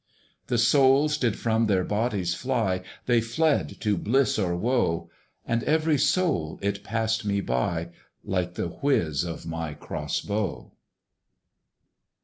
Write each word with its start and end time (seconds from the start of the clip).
The 0.47 0.57
souls 0.57 1.15
did 1.15 1.37
from 1.37 1.67
their 1.67 1.83
bodies 1.83 2.33
fly, 2.33 2.81
They 3.05 3.21
fled 3.21 3.79
to 3.81 3.95
bliss 3.97 4.39
or 4.39 4.55
woe! 4.55 5.11
And 5.45 5.61
every 5.65 5.99
soul, 5.99 6.57
it 6.63 6.83
passed 6.83 7.23
me 7.23 7.39
by, 7.39 7.89
Like 8.23 8.55
the 8.55 8.67
whizz 8.69 9.23
of 9.23 9.45
my 9.45 9.75
CROSS 9.75 10.21
BOW! 10.21 10.71